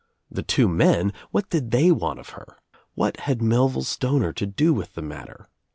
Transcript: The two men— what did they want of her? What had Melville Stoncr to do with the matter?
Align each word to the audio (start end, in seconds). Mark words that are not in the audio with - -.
The 0.31 0.41
two 0.41 0.67
men— 0.67 1.13
what 1.29 1.47
did 1.51 1.69
they 1.69 1.91
want 1.91 2.17
of 2.17 2.29
her? 2.29 2.57
What 2.95 3.17
had 3.29 3.39
Melville 3.39 3.83
Stoncr 3.83 4.33
to 4.33 4.47
do 4.47 4.73
with 4.73 4.95
the 4.95 5.03
matter? 5.03 5.47